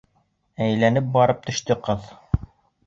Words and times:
Әйләнеп 0.69 1.13
барып 1.19 1.47
төштө 1.51 1.81
ҡыҙ. 1.91 2.13